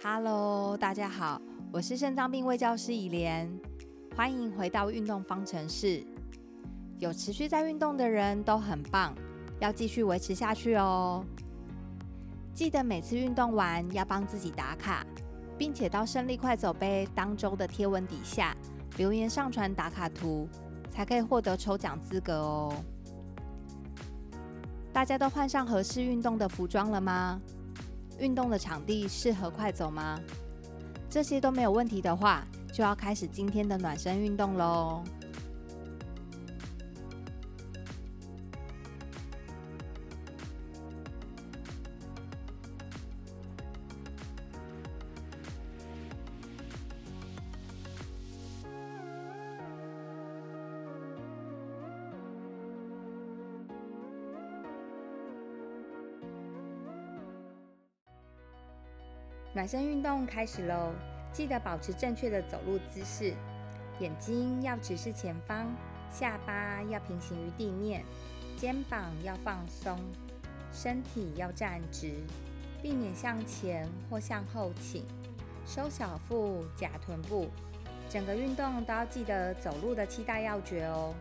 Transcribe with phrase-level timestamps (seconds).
[0.00, 1.42] Hello，大家好，
[1.72, 3.50] 我是肾脏病卫教师以莲，
[4.14, 6.04] 欢迎回到运动方程式。
[7.00, 9.12] 有持续在运动的人都很棒，
[9.58, 11.24] 要继续维持下去哦。
[12.54, 15.04] 记得每次运动完要帮自己打卡，
[15.58, 18.56] 并且到胜利快走杯当周的贴文底下
[18.98, 20.48] 留言上传打卡图，
[20.88, 22.72] 才可以获得抽奖资格哦。
[24.92, 27.40] 大家都换上合适运动的服装了吗？
[28.18, 30.18] 运动的场地适合快走吗？
[31.10, 35.02] 这些都没有问题的话，就要开始今天的暖身运动喽。
[59.58, 60.92] 暖身运动开始喽！
[61.32, 63.34] 记得保持正确的走路姿势，
[63.98, 65.66] 眼睛要直视前方，
[66.12, 68.04] 下巴要平行于地面，
[68.56, 69.98] 肩膀要放松，
[70.72, 72.14] 身体要站直，
[72.80, 75.04] 避免向前或向后倾，
[75.66, 77.48] 收小腹，夹臀部。
[78.08, 81.12] 整个运动都要记得走路的七大要诀哦。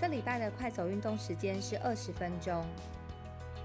[0.00, 2.64] 这礼拜的快走运动时间是二十分钟，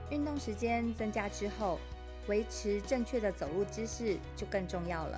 [0.09, 1.77] 运动时间增加之后。
[2.27, 5.17] 维持正确的走路姿势就更重要了。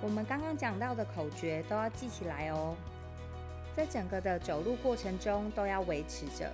[0.00, 2.76] 我们刚刚讲到的口诀都要记起来哦，
[3.74, 6.52] 在整个的走路过程中都要维持着。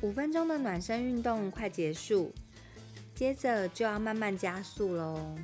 [0.00, 2.32] 五分钟的暖身运动快结束，
[3.16, 5.36] 接着就要慢慢加速喽。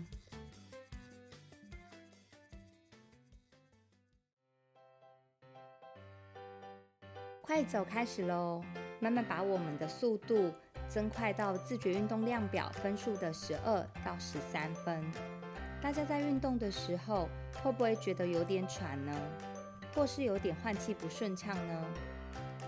[7.43, 8.63] 快走开始喽！
[9.01, 10.53] 慢慢把我们的速度
[10.89, 15.05] 增快到自觉运动量表分数的十二到十三分。
[15.83, 17.29] 大家在运动的时候，
[17.63, 19.13] 会不会觉得有点喘呢？
[19.95, 21.85] 或是有点换气不顺畅呢？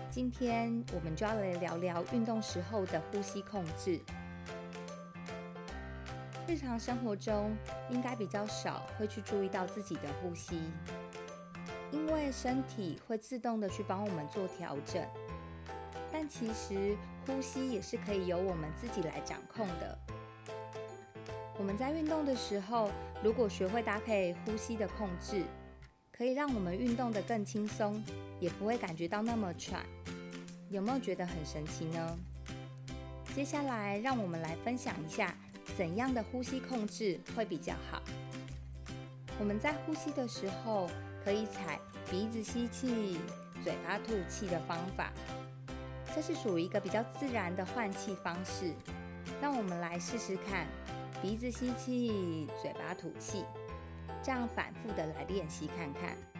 [0.09, 3.99] 今天我们就要来聊聊运动时候的呼吸控制。
[6.47, 7.55] 日常生活中
[7.89, 10.61] 应该比较少会去注意到自己的呼吸。
[11.91, 15.05] 因为身体会自动的去帮我们做调整，
[16.11, 19.97] 但其实呼吸也是可以由我们自己来掌控的。
[21.57, 22.89] 我们在运动的时候，
[23.23, 25.43] 如果学会搭配呼吸的控制，
[26.17, 28.03] 可以让我们运动的更轻松，
[28.39, 29.85] 也不会感觉到那么喘。
[30.69, 32.17] 有没有觉得很神奇呢？
[33.35, 35.35] 接下来让我们来分享一下
[35.77, 38.01] 怎样的呼吸控制会比较好。
[39.39, 40.89] 我们在呼吸的时候。
[41.23, 41.77] 可以采
[42.09, 43.17] 鼻子吸气、
[43.61, 45.11] 嘴巴吐气的方法，
[46.15, 48.71] 这是属于一个比较自然的换气方式。
[49.41, 50.65] 让我们来试试看，
[51.21, 53.43] 鼻子吸气、嘴巴吐气，
[54.27, 56.36] 这样反复的来练习看看。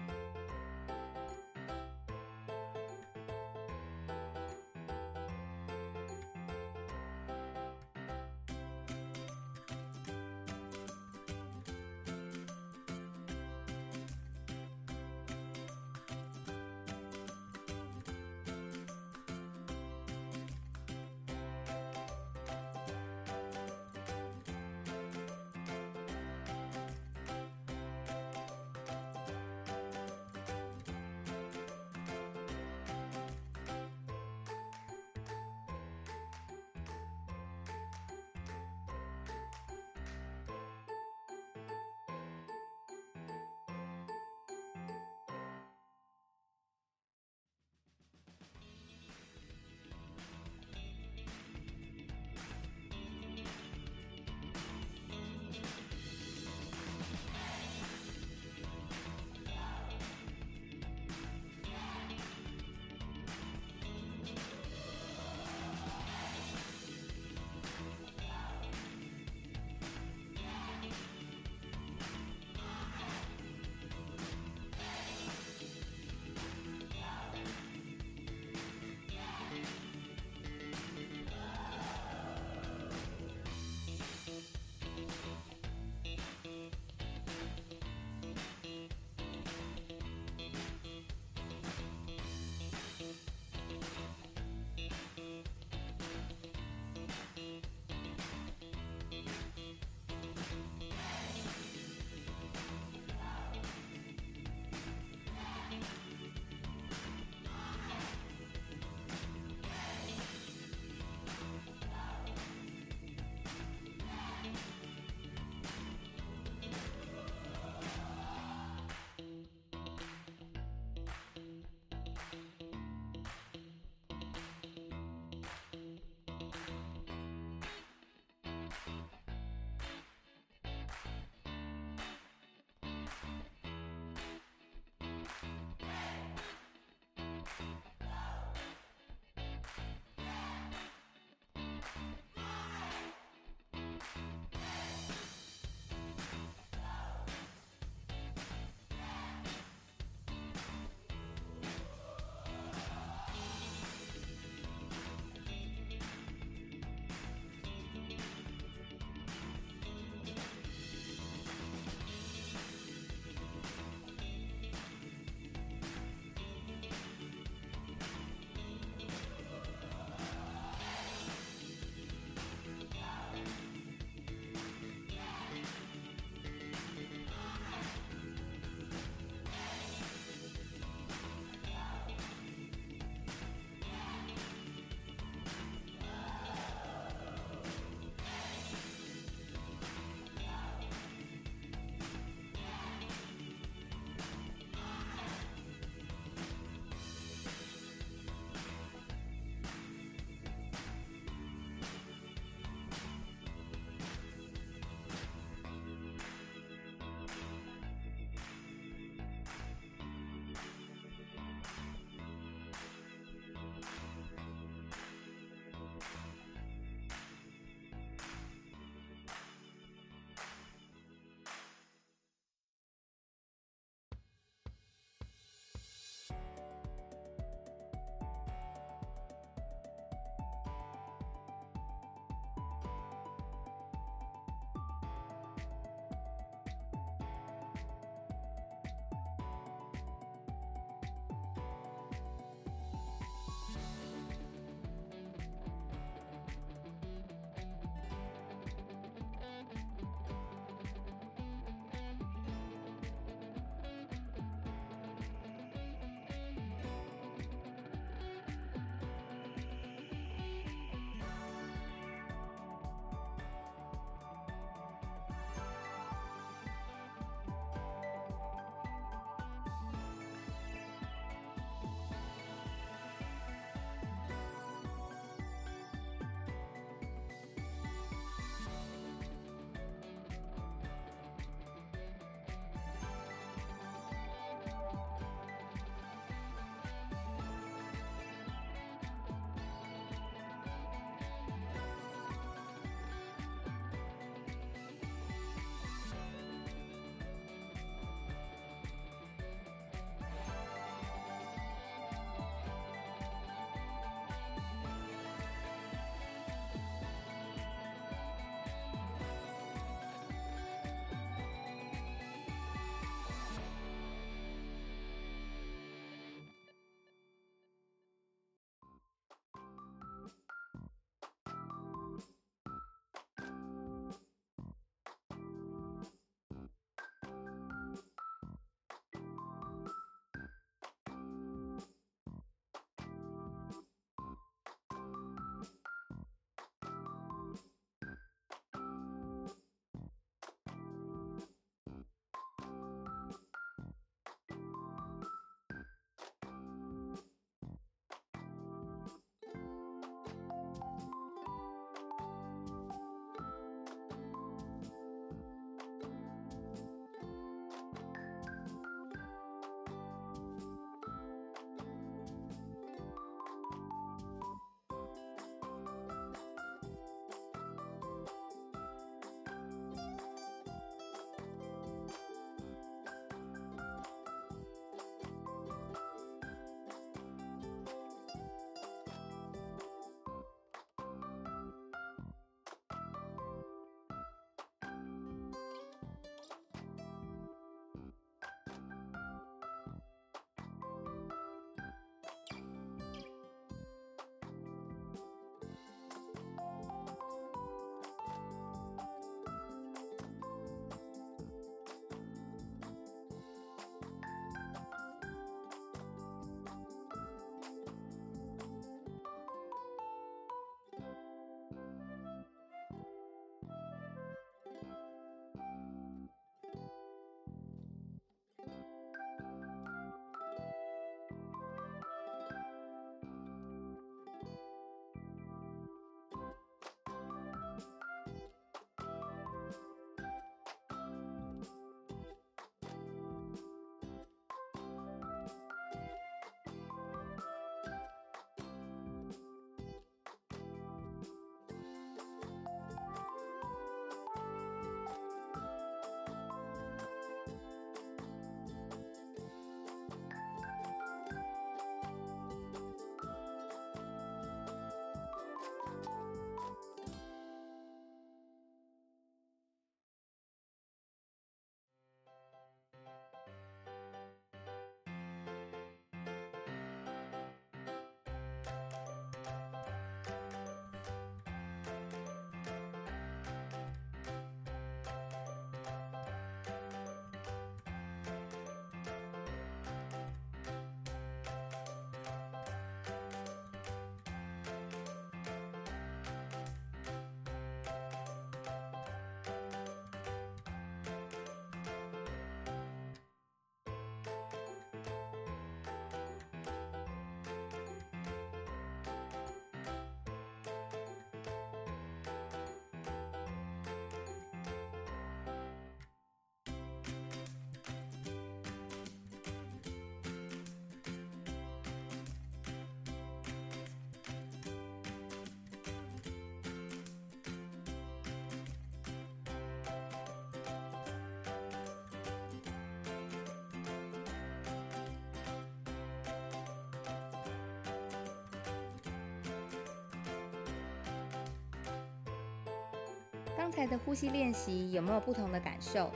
[533.57, 536.11] 刚才的呼吸练习有没有不同的感受？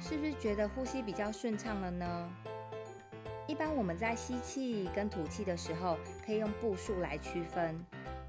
[0.00, 2.30] 是不是觉得呼吸比较顺畅了呢？
[3.46, 7.78] 一般我们在吸气跟吐气的时候，可以用步数来区分，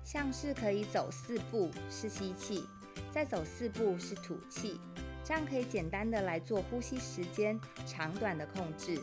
[0.04, 2.66] 像是可以走四步是吸气，
[3.10, 4.82] 再走四步是吐气，
[5.24, 9.02] 这样可以简单的来做呼吸时间长短的控制。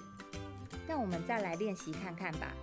[0.86, 2.54] 那我们再来练习看看吧。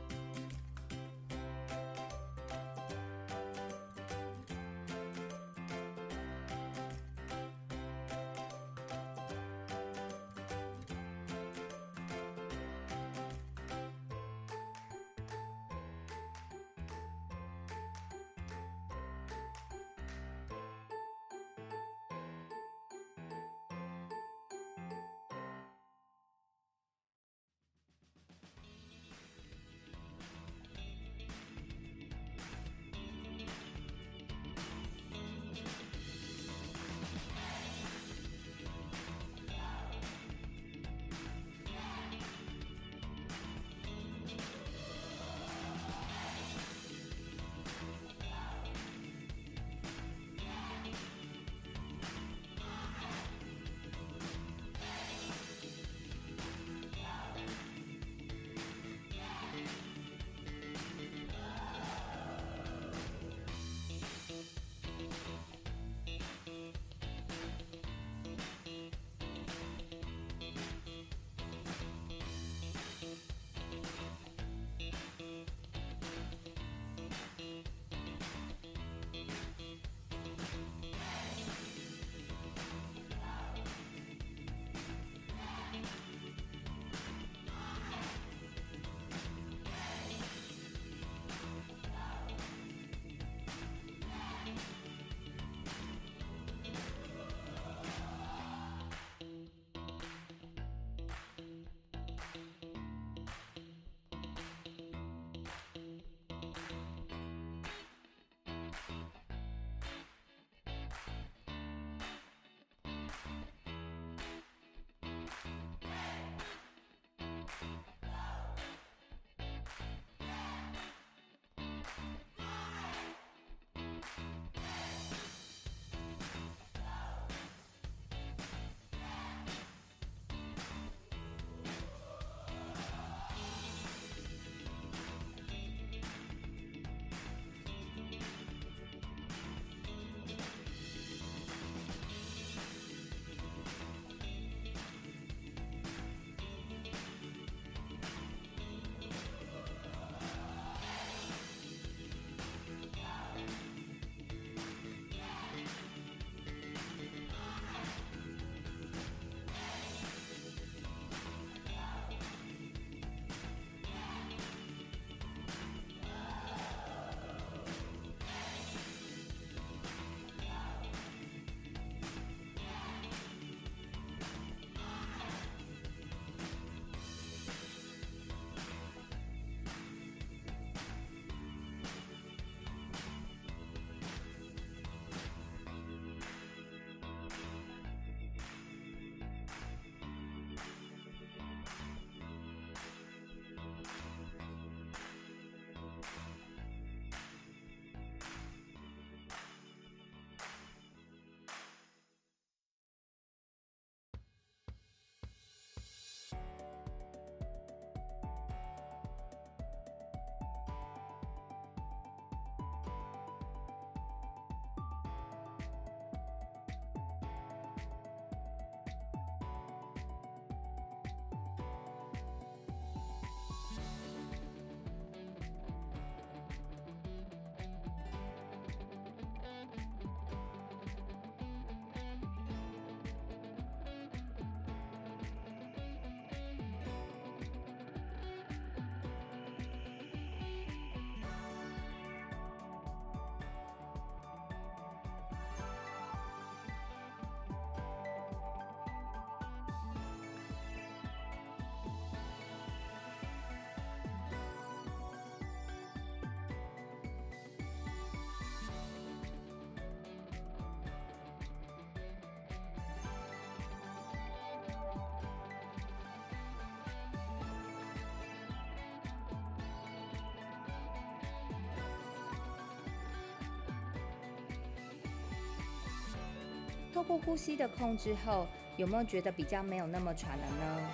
[276.94, 280.90] 透过呼吸的控制后，有没有觉得比较没有那么喘了呢？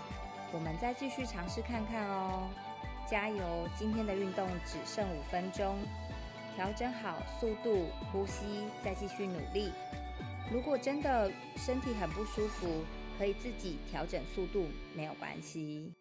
[0.53, 2.47] 我们再继续尝试看看哦。
[3.09, 3.69] 加油！
[3.77, 5.77] 今天的运动只剩五分钟，
[6.55, 9.71] 调整好速度、呼吸，再继续努力。
[10.51, 12.83] 如果真的身体很不舒服，
[13.17, 15.93] 可以自己调整速度，没有关系。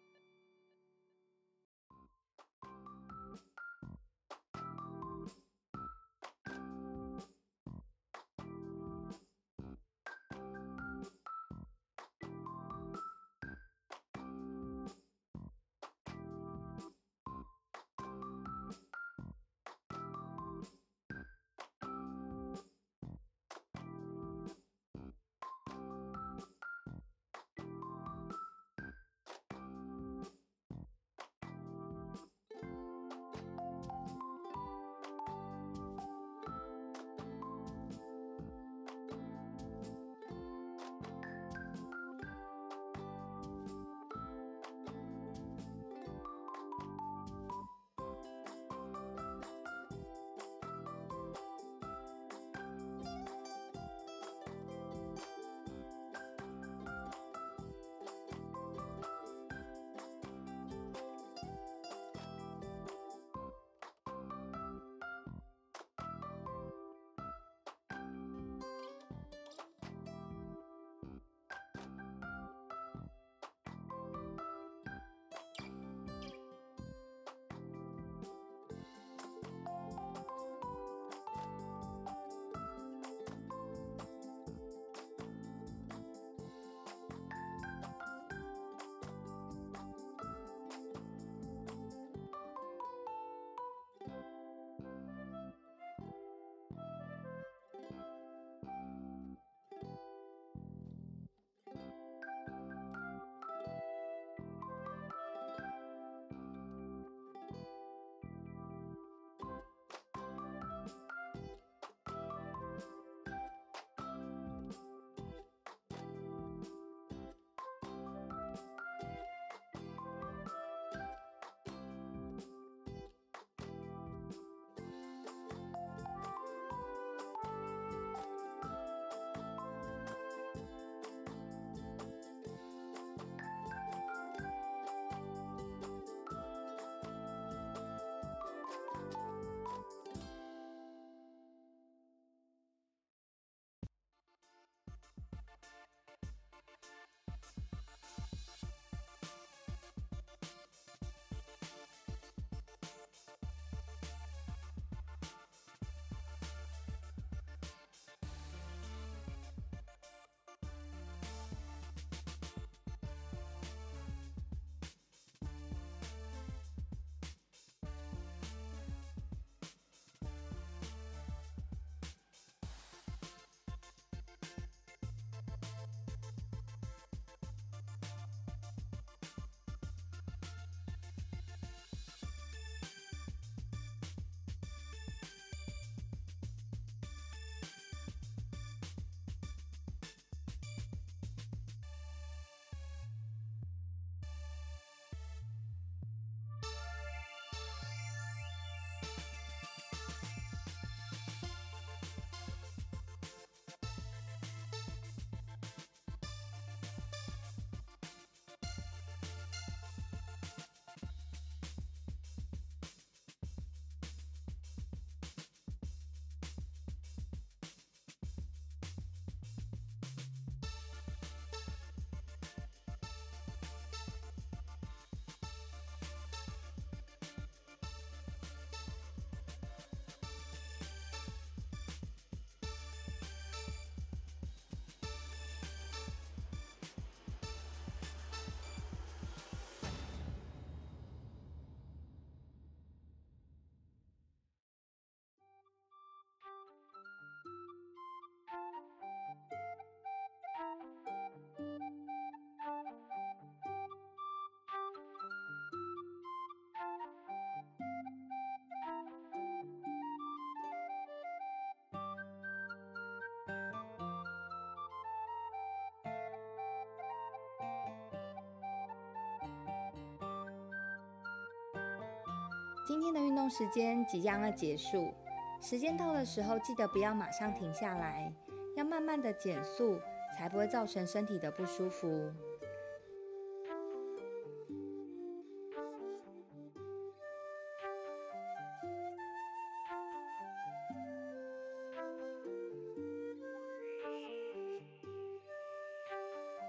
[272.87, 275.13] 今天的运动时间即将要结束，
[275.59, 278.33] 时间到的时候，记得不要马上停下来，
[278.77, 279.99] 要慢慢的减速，
[280.33, 282.07] 才不会造成身体的不舒服。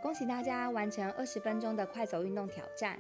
[0.02, 2.98] 恭喜大家完成二十分钟的快走运动挑战！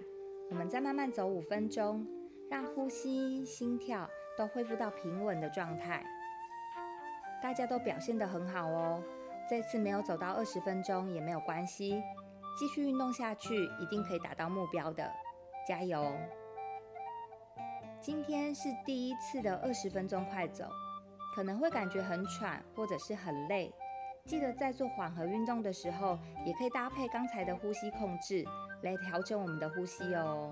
[0.50, 2.06] 我们再慢慢走五分钟，
[2.50, 6.04] 让呼吸、心跳都恢复到平稳的状态。
[7.42, 9.02] 大家都表现得很好哦，
[9.48, 12.02] 这次没有走到二十分钟也没有关系，
[12.58, 15.08] 继续运动下去一定可以达到目标的，
[15.66, 16.12] 加油！
[18.00, 20.64] 今天是第一次的二十分钟快走，
[21.34, 23.72] 可能会感觉很喘或者是很累。
[24.24, 28.44] 记得在做缓和运动的时候，也可以搭配刚才的呼吸控制
[28.82, 30.50] 来调整我们的呼吸哦。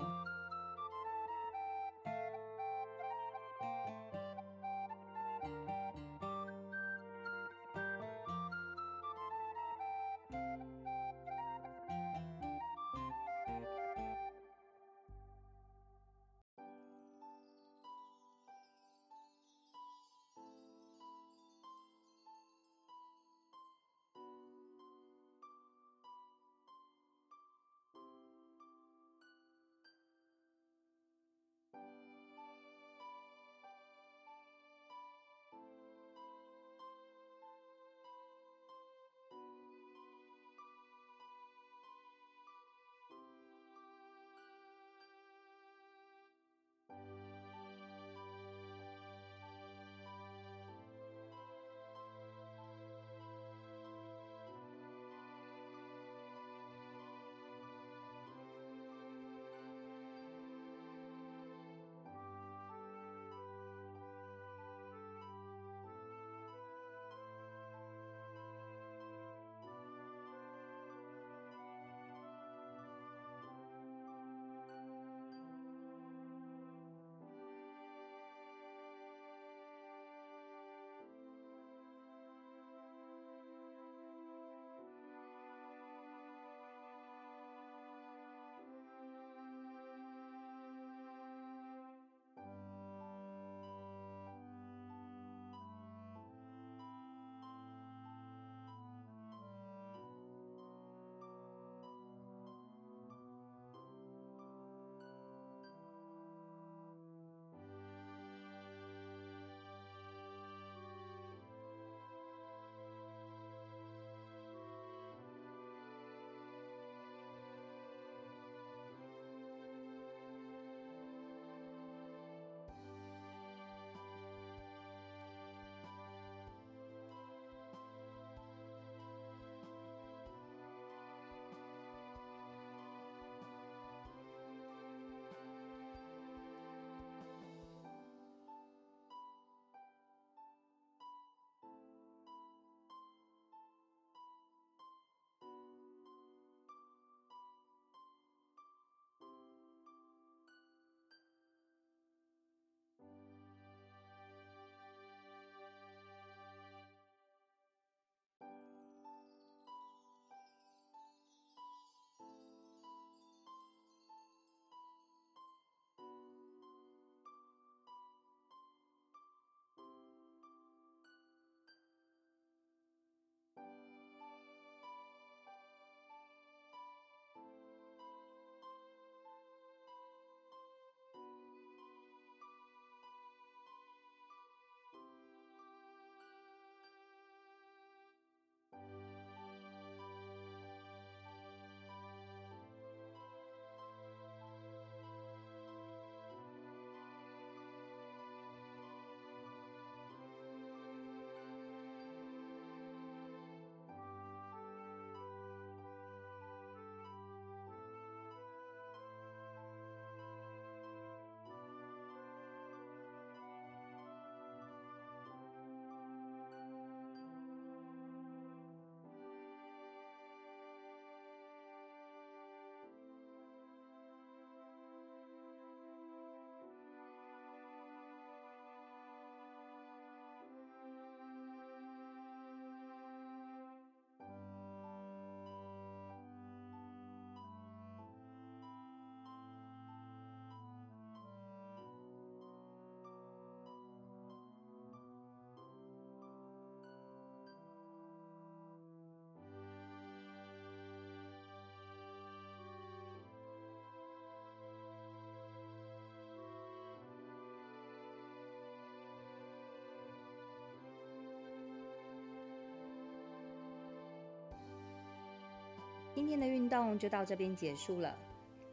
[266.17, 268.17] 今天的运动就到这边结束了，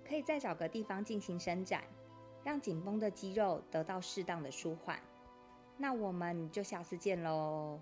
[0.09, 1.85] 可以再找个地方进行伸展，
[2.43, 4.99] 让紧绷的肌肉得到适当的舒缓。
[5.77, 7.79] 那我们就下次见喽。